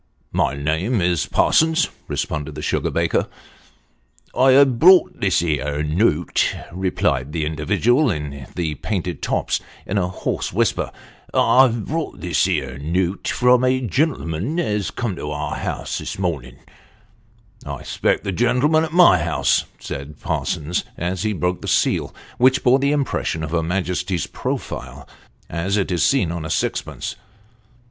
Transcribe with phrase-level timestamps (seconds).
[0.43, 3.27] "My name is Parsons," responded the sugar baker."
[4.35, 10.51] I've brought this here note," replied the individual in the painted tops, in a hoarse
[10.51, 10.91] whisper:"
[11.35, 16.57] I've brought this here note from a gen'lm'n as come to our house this mornin'.""
[17.67, 22.63] I expected the gentleman at my house," said Parsons, as he broke the seal, which
[22.63, 25.07] bore the impression of her Majesty's profile
[25.47, 27.17] as it is seen on a sixpence.